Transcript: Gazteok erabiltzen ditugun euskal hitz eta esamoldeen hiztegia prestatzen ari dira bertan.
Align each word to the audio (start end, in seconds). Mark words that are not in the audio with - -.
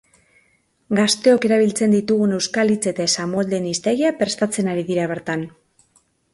Gazteok 0.99 1.45
erabiltzen 1.49 1.93
ditugun 1.97 2.33
euskal 2.39 2.73
hitz 2.77 2.79
eta 2.93 3.07
esamoldeen 3.11 3.69
hiztegia 3.75 4.15
prestatzen 4.25 4.75
ari 4.75 4.91
dira 4.93 5.09
bertan. 5.15 5.49